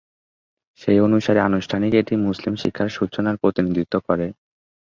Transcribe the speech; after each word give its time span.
সেই 0.81 0.99
অনুসারে, 0.99 1.39
আনুষ্ঠানিক 1.41 1.91
এটি 1.93 2.13
মুসলিম 2.27 2.53
শিক্ষার 2.55 2.89
সূচনার 2.89 3.35
প্রতিনিধিত্ব 3.37 3.95
করে। 4.07 4.27